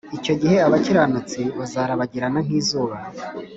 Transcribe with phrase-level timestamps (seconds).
[0.17, 2.95] Icyo gihe abakiranutsi bazarabagirana nk’ izuba.